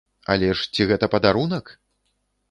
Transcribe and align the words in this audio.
Але 0.35 0.47
ж 0.61 0.69
ці 0.77 0.87
гэта 0.91 1.09
падарунак?! 1.15 1.65